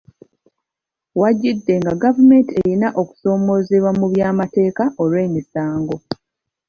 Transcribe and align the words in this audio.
W'ajjidde 1.19 1.73
nga 1.81 1.93
gavumenti 2.03 2.51
erina 2.61 2.87
okusoomoozebwa 3.01 3.91
mu 3.99 4.05
by’amateeka 4.11 4.83
olw’emisango. 5.01 5.95